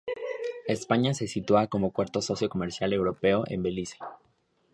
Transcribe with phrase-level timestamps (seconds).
[0.65, 3.97] España se sitúa como cuarto socio comercial europeo en Belice.